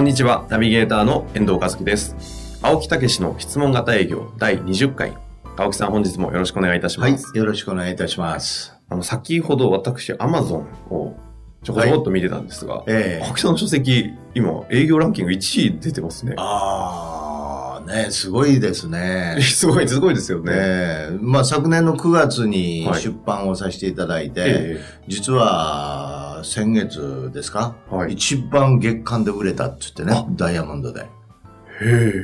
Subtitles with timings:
[0.00, 2.58] こんにちは、ナビゲーターの遠藤和樹です。
[2.62, 5.14] 青木武の質問型営業第20回。
[5.58, 7.36] 青木さん、本日もよろしくお願いいたしまはいす。。
[7.36, 8.74] よろしくお願いいたします。
[8.88, 11.18] あの、先ほど私、アマゾンを
[11.62, 16.32] ちょこちょこっと見てたんですが、ええ青木さんの書籍、今、営業ランキング1位出てますね。
[16.38, 19.36] ああ、ね、すごいですね。
[19.44, 20.52] すごい、すごいですよね。
[20.54, 25.99] ええまあ昨年の9月にはい出版をさせていただいて、え実は
[26.44, 28.12] 先月ですか、はい。
[28.12, 30.22] 一番月間で売れたって言ってあ。
[30.22, 31.19] ね、ダイヤモンドで。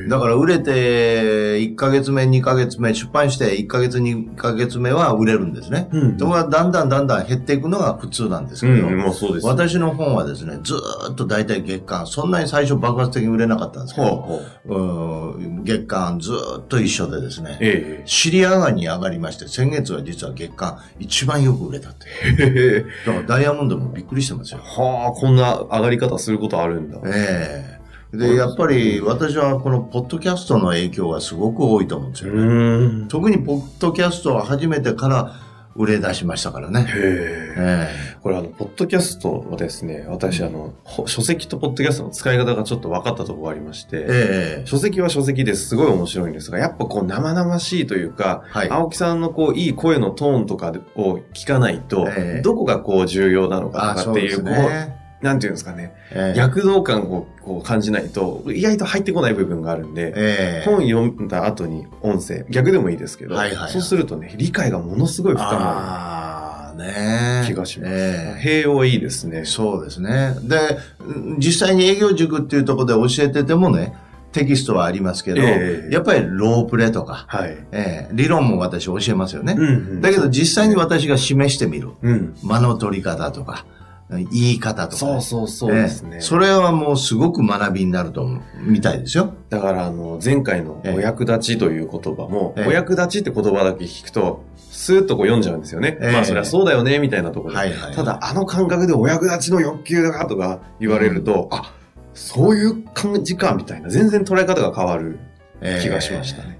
[0.07, 5.89] だから売れて1ヶ月目、2ヶ月目、出版して1ヶ月、2ヶ月目は売れるんですね。
[5.91, 9.47] うんところがだんだんだんだん減っていくのが普通なんですけど、うん、もうそうです。
[9.47, 22.85] 私の本はですね、ずーっと大体月間、そんなに最初爆発的に売れなかったんですけど、ほうん月間ずーっと一緒でですね、え尻上がりに上がりまして、先月は実は月間一番よく売れたって。
[23.05, 24.59] だからダイヤモンドもびっくりしてますよ。
[24.61, 26.99] はあ、こんな上がり方することあるんだ。
[27.05, 27.76] ええ
[28.13, 33.05] で、やっぱり私はこのポッドキャストの影響がすごく多いと思うんですうよね。
[33.09, 35.35] 特にポッドキャストを始めてから
[35.75, 36.81] 売れ出しましたからね。
[36.81, 37.55] へえ。
[37.57, 54.95] えこれあの、ポッドキャストはですね、私あの、ほ書籍とポッドキャストの使い方がちょっと分かったところがありまして、書籍は書籍ですごい面白いんですが、やっぱこう生々しいというか、はい青木さんのこういい声のトーンとかを聞かないと、ええどこがこう重要なのかとかっていう、こね。
[54.95, 67.91] う、なんていうんですかね、ええ躍動感をこう感じないと、意外と入ってこない部分があるんで、ええ本読んだ後に音声、逆でもいいですけど、はいはいはいそうするとね、理解がものすごい深まああ、ねる気がします。
[67.91, 69.45] ええ併用いいですね。
[69.45, 70.35] そうですね。
[70.43, 70.57] で、
[70.99, 73.95] うん実際に営業塾っていうところで教えててもね、
[74.33, 77.57] テキストはありますけど、ええやっぱりロープレとか、はい。
[77.71, 79.55] ええ理論も私教えますよね。
[79.57, 81.89] うんうんだけど実際に私が示してみる。
[82.03, 82.35] うん。
[82.43, 83.65] 間の取り方とか、
[84.09, 86.15] 言い方とか、そうそうそうですね。
[86.15, 89.33] ええそれはもうすごく学びになると思うみたいですよ。
[89.49, 95.97] だから、あの、前回のお役立ちという言葉も、ええお役立ちって言葉だけ聞くと、スーッとこう読んじゃうんですよね。
[96.01, 97.59] ええまあ、そりゃそうだよね、みたいなところで。
[97.59, 97.95] はいはい。
[97.95, 101.73] ただ、あの感覚でお役立ちの欲求だとか言われると、あ、
[102.13, 103.89] そういう感じか、みたいな。
[103.89, 105.19] 全然捉え方が変わる
[105.61, 106.57] ええ気がしましたね。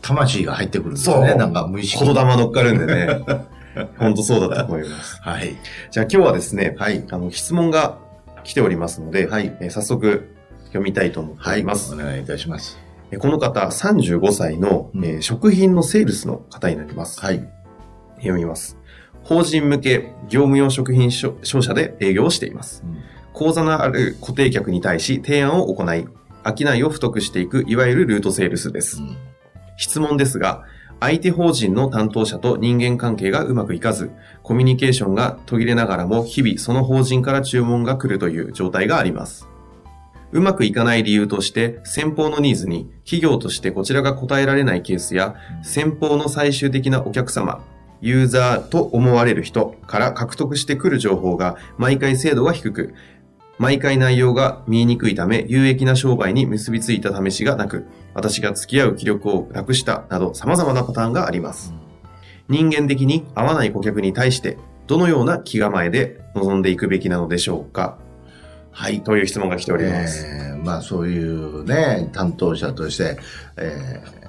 [0.00, 1.34] 魂が入ってくるんですよね。
[1.36, 2.12] なんか無意識に。
[2.12, 3.20] 言霊乗っかるんでね。
[3.98, 5.18] 本当そうだと思います。
[5.22, 5.56] はい。
[5.90, 7.04] じゃあ今日はですね、はい。
[7.10, 7.98] あの、質問が
[8.44, 10.28] 来ておりますので、はいえー早速
[10.66, 11.58] 読みたいと思っておはい。
[11.58, 11.94] ります。
[11.94, 12.78] お願いいたします。
[13.10, 17.20] えーこの方、35歳の、うんえー食品のセールスの方になります。
[17.20, 17.46] はい。
[18.16, 18.76] 読みます。
[19.24, 22.82] 法人向け業務用食品商商社で営業をしています。
[22.84, 22.96] うん
[23.34, 26.06] 口座のある固定客に対し提案を行い、
[26.44, 28.98] 商いを太くしていくいわゆるルートセールスです。
[28.98, 29.16] うん
[29.78, 30.64] 質問ですが、
[31.02, 34.12] 相手法人の担当者と人間関係がうまくいかず、
[34.44, 39.48] コミュニケーションが途切れながらも日々その法人から注文が来るという状態があります。
[40.30, 47.64] うまくいかない理由として、先方のニーズに企業としてこちらが答えられないケースや、先方の最終的なお客様、
[48.00, 52.94] ユーザーと思われる人から獲得してくる情報が毎回精度が低く、
[53.58, 61.74] 毎回内容が見えにくいため有益な商売に結びついた試しがなく、私が付き合う気力をなくしたなど様々なパターンがあります。
[62.48, 67.98] 人間的に合わない顧客に対してどのような気構えで臨んでいくべきなのでしょうか
[68.70, 69.02] はい。
[69.02, 70.26] という質問が来ております。
[70.26, 73.18] えーまあそういうね、担当者として、
[73.56, 74.22] えー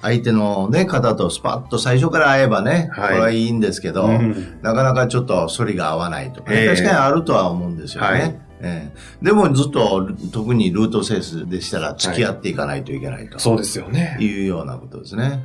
[0.00, 8.08] 相手のね、方とスパッと最初から会えばね、はいこれはいいんですけど、うんなかなかちょっと反りが合わないとか、ええ確かにあるとは思うんですよね。
[8.08, 13.38] はいええでもずっと、特にルートセースでしたら付き合っていかないといけないと。
[13.38, 14.16] そうですよね。
[14.20, 15.44] いうようなことですね。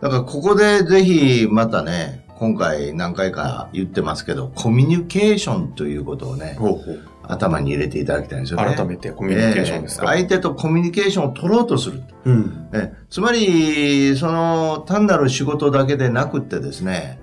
[0.00, 8.74] だからここでぜひまたね、今回何回か言ってますけど、コミュニケーションということをね、ほうほう頭に入れていただきたいんですよね。
[8.74, 12.02] 改めてコミュニケーションですか、ええ相手とコミュニケーションを取ろうとする。
[12.24, 12.68] うん。
[12.72, 17.19] ええつまり、その単なる仕事だけでなくってですね、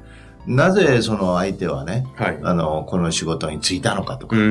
[0.48, 2.40] なぜその相手はね、はい。
[2.42, 4.46] あの、この仕事に就いたのかとか、うんう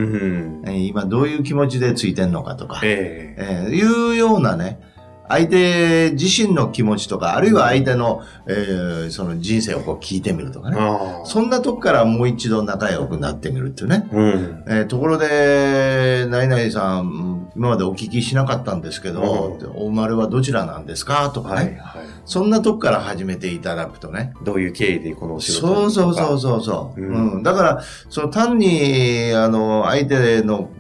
[0.63, 0.69] ん。
[0.69, 4.79] ええ今どういう気持ちで就いてんのかとか、ええええいうようなね、
[5.29, 10.77] 相手自身の気持ちとか、あるいは相手の、えーその人生をこう聞いてみるとかね。
[11.25, 14.09] そんなとこからもう一度仲良くなってみるっていうね。
[14.13, 14.65] うん。
[14.67, 22.07] えーところで、ナイナイさん、今までお聞きしなかったんですけど、うんお生まれはどちらなんですかとかね、はい、はい。
[22.25, 24.33] そんなとこから始めていただくとね。
[24.45, 26.41] どういう経緯でこのお仕事そうそうそうう。
[26.41, 30.71] そうそう、ううんんだから、その単に、あの、相手の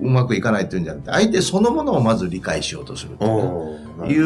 [0.00, 4.18] ううまくいかないっていうんじゃなくて、相手そのものをまず理解しようとするっていうねおーい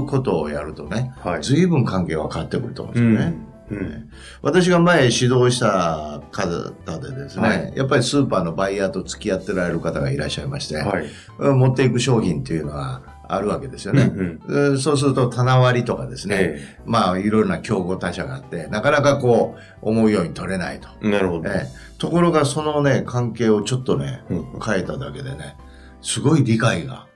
[0.00, 1.42] うことをやるとね、はい。
[1.42, 3.36] 随分関係は変わってくると思うんですよね。
[3.70, 3.78] うん。
[3.78, 4.10] うん。
[4.42, 11.06] 私が前指導した方でですね、はいやっぱりスーパーのバイヤーと付き合ってられる方がいらっしゃいまして、はい。
[11.38, 14.02] うん持っていく商品っていうのはあるわけですよね。
[14.02, 20.88] うんうんうんそうすると棚割りとかですね、えまあいろいろな競合他社があって、なかなかこう思うように取れないと。
[21.02, 21.48] えなるほど。
[21.48, 25.56] ええところがそのね、関係をちょっとね、うん変えただけでね、
[26.00, 27.06] すごい理解が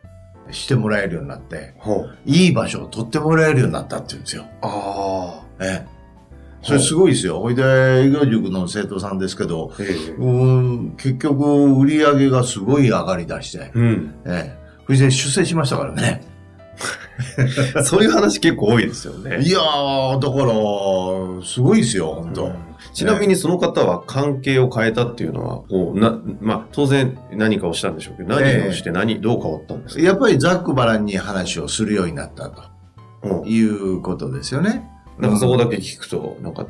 [0.53, 1.75] してもらえるようになって。
[2.25, 4.44] いい場所を取ってもらえるようになったって言うんですよ。
[4.62, 5.65] ああ。
[5.65, 5.87] ええ。
[6.62, 7.41] それすごいですよ。
[7.41, 10.61] ほいで、営業塾の生徒さんですけど、ええうー
[10.93, 14.15] ん、結局、売り上げがすごい上がり出して、うん。
[14.25, 14.59] ええ。
[14.87, 16.23] それで出世しましたからね。
[17.85, 19.41] そういう話結構多いですよね。
[19.43, 22.55] いやー、だから、すごいですよ、本当、うん
[22.93, 30.03] ちなみにその方は関係を変えたっていうのは、こうな、まあ、当然何かをしたんでしょうけど、何をして何、どう変わったんですか？
[30.03, 32.63] やっぱりざっくばらんに話をするようになったと
[33.23, 34.89] うんいうことですよね。
[35.19, 36.67] なんかそこだけ聞くと、なんか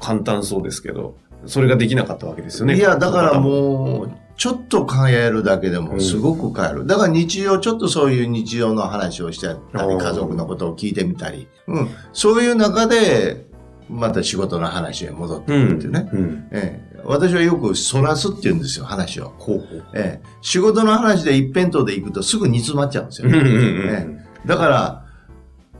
[0.00, 1.14] 簡単そうですけど、
[1.46, 2.76] それができなかったわけですよね。
[2.76, 6.86] いや、だからもう、ちょっと変えるだけでもすごく変える。
[6.86, 13.44] だから日常、ちょっとそういう日常の話をしてたり、うん家族のことを聞いてみたり、うん、そういう中で、
[13.90, 16.08] また仕事の話へ戻ってくるっていうね。
[16.10, 16.48] うん。
[16.52, 19.34] ええ、私はよくそらすって言うんですよ、話を。
[19.36, 19.84] ほうほう。
[19.92, 23.92] ええ、仕事の話で一辺倒で行くとすぐ煮詰まっちゃうんですようんうんね。
[23.92, 25.04] うんだから、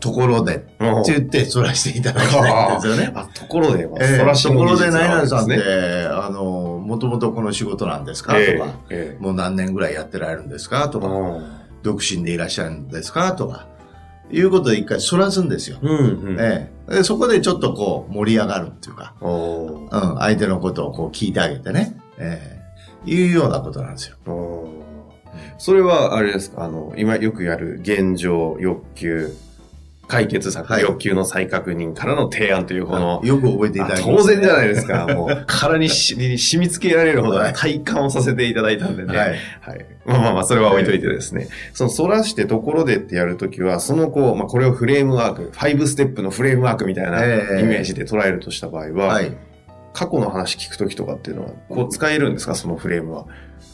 [0.01, 1.03] ところでってうん。
[1.03, 3.13] 言ってそらしていただきたいんですよね。
[3.15, 8.35] あ、ところで、ええそらしところで、ナイナイさんってあの、もともとこの仕事なんですか？
[8.35, 8.75] とか、
[9.21, 10.89] もう何年ぐらいやってられるんですか？
[10.89, 11.09] とか、
[11.83, 13.33] 独身でいらっしゃるんですか？
[13.33, 13.69] とか、
[14.31, 15.79] いうことで一回そらすんですよ。
[15.83, 16.37] うんうん。
[16.41, 16.71] え
[17.05, 19.89] そこでちょっとこう盛り上がるっていうか、うん、
[20.19, 22.59] 相手のことをこう聞いてあげてね、え
[23.07, 23.11] え。
[23.11, 24.17] いうようなことなんですよ。
[25.57, 29.33] それは、あれですか、あの、今よくやる現状、欲求、
[30.11, 35.07] 解決策、はい欲求の再確認からの提案というこの、よく覚えていただきあ当然じゃないですか。
[35.07, 39.17] もう、 殻にしに染み付けられるほどはい体感をさせていただいたんでね。
[39.17, 39.29] はい。
[39.29, 39.35] は
[39.77, 39.87] い。
[40.05, 41.49] まあまあまあ、それは置いといてですね。
[41.73, 49.33] その、反らしてところでってやるときは、そのこう、まあこれをフレームワーク、5ステップのフレームワークみたいなイええメージで捉えるとした場合は、はい。
[49.93, 53.27] 過去の話聞くときとかっていうのは、こう使えるんですか、そのフレームは。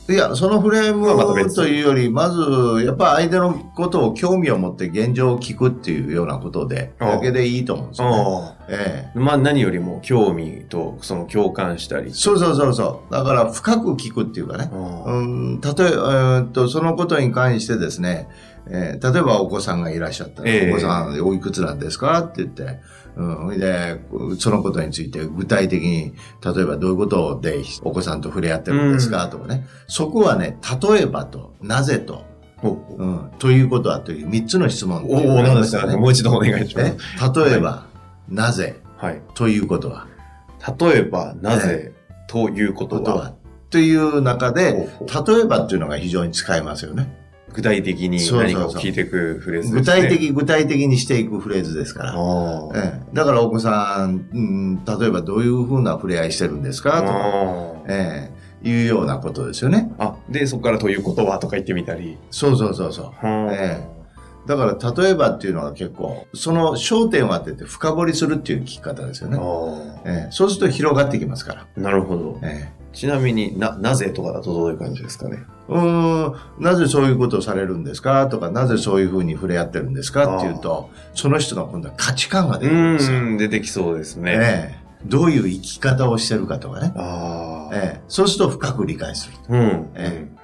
[0.09, 8.17] いや、そのフレームというより、まず、やっぱ相手のことを興味を持って現状を聞くっていうようなことで、だけでいいと思うんですよね。
[8.17, 9.19] あええあ。
[9.19, 12.13] まあ何よりも興味と、その共感したり。
[12.15, 13.13] そうそうそうそう。
[13.13, 14.71] だから深く聞くっていうかね。
[14.73, 18.29] あうん、例えば、えーっと、そのことに関してですね、
[18.69, 20.71] えー例えばお子さんがいらっしゃったら、ええ。
[20.71, 22.81] お子さんおいくつなんですかって言って、
[23.17, 24.01] うん、で、
[24.39, 26.15] そのことについて具体的に、
[26.45, 29.67] 例えばどういうことでお子さんと触れ合ってるんですか、とかね。
[29.87, 32.25] そこはね、例えばと、なぜと、
[32.63, 35.87] うん、ということはという3つの質問おおなんですか。
[35.87, 35.97] ね。
[35.97, 37.41] もう一度お願いしまえす。
[37.41, 37.87] 例えば、
[38.29, 39.23] なぜはい。
[39.35, 40.07] ということは、
[40.79, 41.93] 例えば、なぜ、
[42.29, 43.03] ということは。
[43.03, 43.37] こ
[43.71, 44.89] という中で、
[45.27, 47.26] 例えばっていうのが非常に使えますよね。
[47.57, 50.03] 具体的にそうそうそう何かを聞いていくフレーズですね。
[50.03, 52.15] 具体的、具体的にしていくフレーズですから。
[52.75, 58.31] ええ、だからお子さん、うん、例えばどういうふうな触れ合いしてるんですかとか、あえ
[58.63, 59.91] え、いうようなことですよね。
[59.97, 60.05] あ。
[60.05, 62.19] あ、で、そこからということはとか言ってみたり。
[62.31, 63.05] そうそうそうそう。
[63.27, 63.97] はえ
[64.47, 69.39] だから例えばっていうのは結構、その焦点を当てて深掘りするっていう聞き方ですよね。
[69.41, 71.67] あええ、そうすると広がってきますから。
[71.77, 71.81] あ。
[71.81, 72.39] なるほど。
[72.43, 75.45] ええちなみにな、なぜとかだとどういう感じですかね？
[75.69, 78.27] うーん、なぜそういうことをされるんですか？
[78.29, 80.39] とか、なぜそういうふうに触れ合ってるんですか？
[80.39, 83.19] っていうと、その人の今度は価値観が出てくるんですよ。
[83.19, 84.33] うん、出てきそうですね。
[84.39, 86.93] ええどういう生き方をしてるかとかね。
[86.97, 87.77] ああ。
[87.77, 89.57] ええそうすると深く理解する。
[89.57, 89.91] うん。
[89.95, 90.37] えうん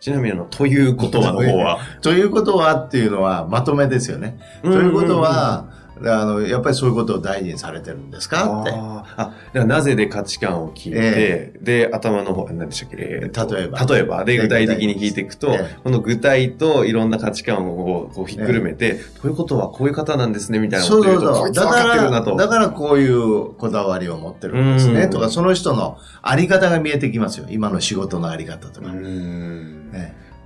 [0.00, 1.80] ちなみにあの、ということはの方は？
[2.02, 4.38] ということはっていうのはまとめですよね。
[4.62, 5.66] ということは、
[6.04, 8.60] あの、やっぱりそういうことを大事にされてるんですか？
[8.62, 8.70] って。
[8.72, 14.24] あーあ、なぜで価値観を聞いて、で、頭の方、何でしたっけ、えーと例えば例えば。
[14.24, 22.20] で、で具体的に聞いていくと、ええこの具体といろんな価値観をこうひっくるめて、ということはこういう方なんですね、みたいなこそうとを言うと、そうだから。
[22.36, 25.02] だからこういうこだわりを持ってるんですね。
[25.02, 27.46] うんとか、その人のあり方が見えてきますよ。
[27.50, 28.88] 今の仕事のあり方とか。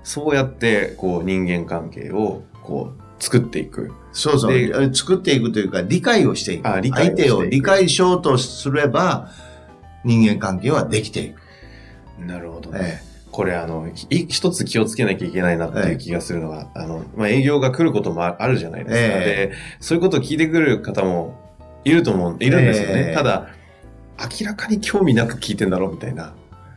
[0.05, 3.93] そうやって、こう、人間関係を、こう、作っていく。
[4.13, 4.53] そうそう。
[4.53, 6.69] で作っていくというか、理解をしていく。
[6.69, 9.31] あ理解相手を理解しようとすれば、
[10.05, 11.41] 人間関係はできていく。
[12.27, 13.01] なるほどえ
[13.31, 19.01] これあの、い一つ気をつけなきゃいけないなっていう気がするのは、あの、まあ、営業が来ることもああるじゃないですか。
[19.01, 21.39] えで、そういうことを聞いてくる方も
[21.85, 23.07] いると思う、いるんですよね。
[23.09, 23.49] ええただ、
[24.41, 26.35] 明らかに興味なく聞いてんだろうみたいな。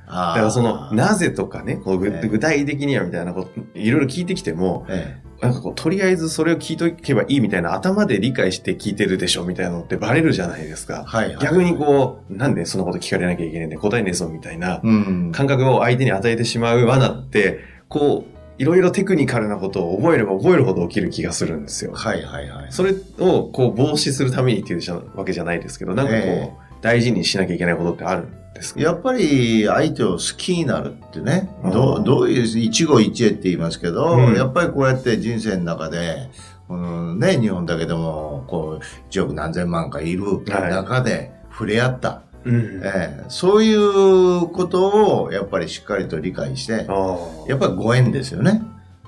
[0.07, 11.03] あだからその、なぜとかね、こう具体的にはみたいなこと、いろいろ聞いてきても、えなんかこう、とりあえずそれを聞いとけばいいみたいな、頭で理解して聞いてるでしょみたいなのってバレるじゃないですか。
[11.05, 11.37] はいはい。
[11.37, 15.31] 逆にこう、なんでそんなこと聞かれなきゃいけないんで答えねえぞみたいなうん。
[15.31, 21.91] 感覚を相手に与えてしまう罠って、こう、いろいろテクニカルなことを覚えれば覚えるほど起きる気がするんですよ。
[21.93, 22.67] はいはいはい。
[22.69, 28.79] それをこう防止するためにっていうじゃわけじゃないですけど、なんかこう、え大事にしなきゃいけないことってあるんですか？
[28.81, 36.29] やっぱり相手を好きになるってね、どどういう、一期一会って言いますけど、うんやっぱりこうやって人生の中で、
[36.67, 42.23] このね、日本だけでも、こう、1億何千万かいる中で触れ合った。
[42.43, 42.81] うん。
[42.83, 48.61] ええそういうことをやっぱりしっかりと理解して、あやっぱりご縁ですよね。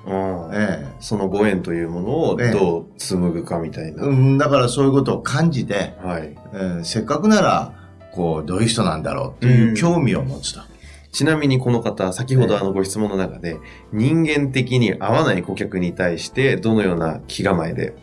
[0.05, 0.49] あ。
[0.53, 4.03] ええそのご縁というものをええどう紡ぐかみたいな。
[4.03, 6.35] うん、だからそういうことを感じて、はい。
[6.53, 7.73] ええせっかくなら、
[8.11, 10.61] こう、どういう人なんだろうっていう興味を持つと。
[11.11, 13.57] ちなみにこの方、先ほええどあのご質問の中で、
[13.91, 17.95] 人間的に合わない顧客に対して、どのような気構えで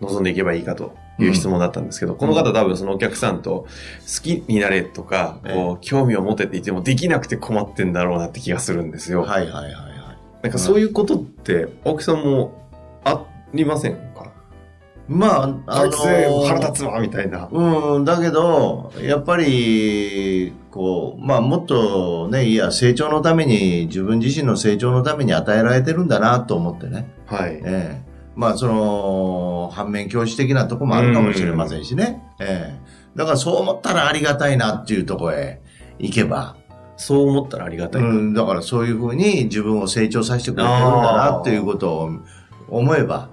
[0.00, 9.22] 臨んでいけばいいかという質問だったんですけど、この方多分そのお客さんと好きになれとか、ええこう、興味を持てって言ってもできなくて困ってんだろうなって気がするんんですよ。
[9.22, 9.72] はいはいはいはい。
[10.42, 12.68] なんかそういうことって、青木さんも
[13.04, 13.94] ありません？
[14.14, 14.15] か
[15.08, 17.48] まあ、あのあいつ腹立つわみたいな。
[17.50, 27.08] うん、だけど、やっぱり、こう、まあもっとね、いや、成長のために、自分自身の成長のために与えられてるんだなと思ってね。
[27.26, 27.60] はい。
[27.64, 32.22] ええまあその、反面教師的なとこもあるかもしれませんしね。
[32.38, 35.60] ええだからそう思ったらありがたいなっていうところへ
[35.98, 36.56] 行けば、
[36.98, 38.02] そう思ったらありがたい。
[38.02, 42.10] うん、だからそういうふうに自分を成長させてくれてるんだなっていうことを
[42.68, 43.30] 思えば、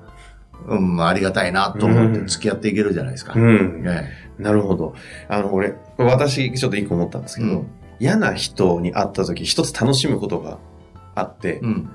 [0.67, 3.33] うん、ありがたいなと思って付き合っていけるじゃないですか。
[3.35, 3.83] うん。
[3.85, 4.95] えなるほど。
[5.27, 7.67] あの、俺、私、ちょっと一個思ったんですけど、うん
[7.99, 10.57] 嫌な人に会った時、一つ楽しむことが
[11.15, 11.89] あって、えうん。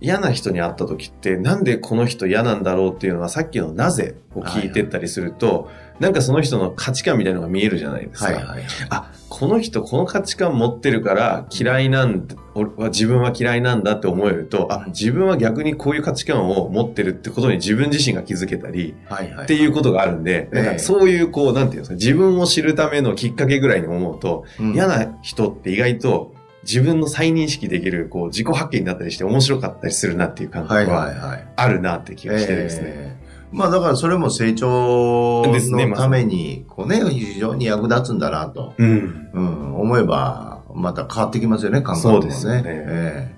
[0.00, 5.70] 嫌な人に会った時って、なんでこの人嫌なんだろうっていうのは、さっきのなぜを聞いてったりすると、
[6.00, 8.26] なんかその人の価値観みたいなのが見えるじゃないですか。
[8.26, 8.62] はいはいはい。
[8.90, 18.94] あ、この人この価値観持ってるから嫌いなんだ、俺は自分は嫌いなんだって思えると、あ、自分は逆にこういう価値観を持ってるってことに自分自身が気づけたり。
[19.42, 26.33] っていうことがあるんで、なんかそういうこう、なんていうんですか、自分を知るためのきっかけぐらいに思うと、うん嫌な人って意外と
[26.66, 32.84] 自分の再認識できる、こう、自己発見になったりして面白かったりするなっていう感はい覚はあるなって気がしてですね。
[32.86, 33.24] ええ。
[33.52, 39.28] まあだからそれも成長のために、こうね、非常に役立つんだなと、うん。
[39.32, 42.20] うん、思えば、また変わってきますよね、感覚もね。
[42.22, 42.62] そうですよね。
[42.64, 43.30] え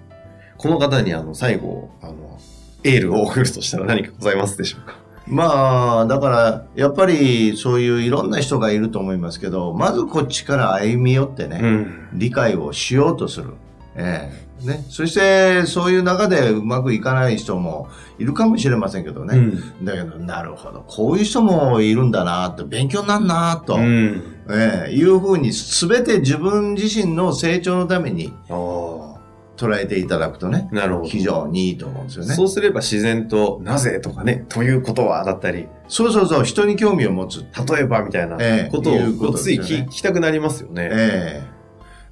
[0.56, 2.38] この方にあの、最後、あの、
[2.82, 4.96] エールを送るとしたら何かございますでしょうか？
[4.96, 12.08] えまあ、だから、やっぱりそういういろんな人がいると思いますけど、まずこっちから歩み寄ってね、ん。
[12.12, 13.54] 理解をしようとする。
[13.96, 14.30] え
[14.62, 14.84] えね。
[14.88, 19.36] そして、そういう中でうまくいかない人もいるかもしれませんけどね。
[19.36, 19.40] う
[19.82, 19.84] ん。
[19.84, 20.84] だけど、なるほど。
[20.86, 24.22] こういう人もいるんだなと、勉強になんなと、うん。
[24.48, 28.32] ええいうふうに、すべて自分自身の成長のために。
[29.56, 31.08] 捉えていただくとね、なるほど。
[31.08, 32.34] 非常にいいと思うんですよね。
[32.34, 37.44] そうすれば自然と、なぜとかね、ということはだったり、そうそうそう、人に興味を持つ。
[37.68, 40.88] 例えばみたいなええことをいうことこうつい聞聞きたくなりますよね。
[40.92, 41.56] ええ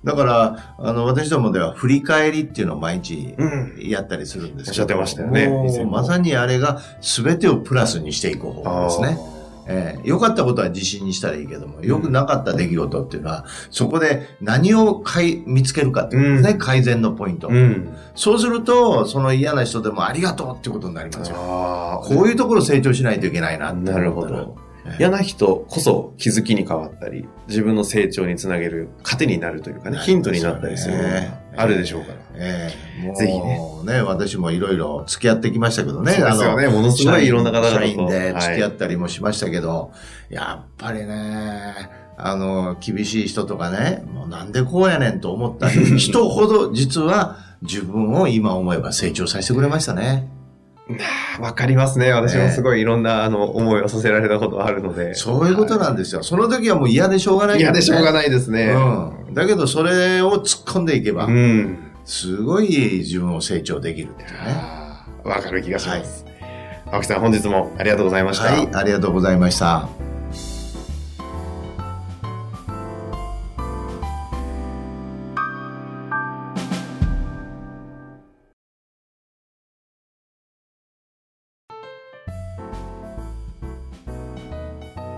[0.05, 3.75] だから、あの、私どもでは振り返りっていうのを毎日うん。
[3.79, 9.34] やったりするんですけどおっしゃってましたよねまさにあれが全てをプラスにしていく方法ですね。
[9.67, 10.09] ええ。
[10.09, 16.59] 良かったことは自信にしたらいいけども、良くなかった出来事っていうのは、そこで何をかい見つけるかっていうね、うん。
[16.59, 17.95] 改善のポイント、うん。
[18.15, 21.37] そうすると、その嫌な人でもありがとうってことになりますよ。
[22.05, 24.64] こういうところ成長しないといけないなってなるほど。
[24.87, 31.21] ええ嫌な人こそ気づきに変わったり、自分の成長につなげる糧になるというかね、ヒントになったりするものが
[31.57, 32.15] あるでしょうから。
[32.37, 36.13] ええもうぜひねね、私もいろいろ付き合ってきましたけどね。
[36.13, 36.69] そうですよね。
[36.69, 37.75] ものすごいいろんな方々と。
[37.77, 39.93] 社員で付き合はいったりもしましたけど、
[40.31, 50.29] やっぱりね、あの、厳しい人とかね、もうなんでこうやねんと思った人ほど実は自分を今思えば成長させてくれましたね。
[51.41, 52.13] わかりますね。
[52.13, 55.15] 私もすごいいろんな、あの、思いをさせられたことがあるので。
[55.15, 56.23] そういうことなんですよ。
[56.23, 58.31] その時はもう嫌でしょうがない、嫌でしょうがない。
[58.31, 58.75] ですね。
[59.27, 59.35] うん。
[59.35, 61.79] だけどそれを突っ込んでいけば、うん。
[62.05, 64.37] すごい自分を成長できるっていうね。
[65.25, 66.27] わかる気がします。
[66.93, 68.45] 青木さん本日もありがとうございました。
[68.45, 70.14] はい、ありがとうございました。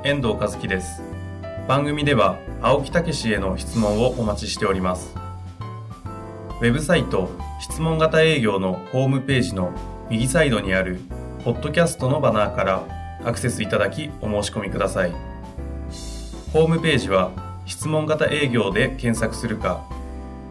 [0.07, 1.03] 遠藤和樹です。
[1.67, 5.13] 番組では青木武への質問をお待ちしております。
[6.61, 7.29] ウェブサイト
[7.61, 9.73] 質問型営業のホームページの
[10.09, 11.01] 右サイドにある
[11.43, 12.85] ポッドキャストのバナーから
[13.25, 15.13] アクセスいただきお申し込みください。
[16.53, 17.33] ホームページは
[17.67, 19.85] 質問型営業で検索するか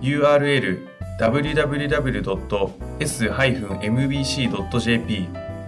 [0.02, 0.86] URL
[1.22, 2.10] www.s-mbc.jp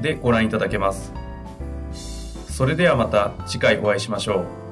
[0.02, 1.14] でご覧いただけます。
[2.58, 4.67] それではまた次回お会いしましょう。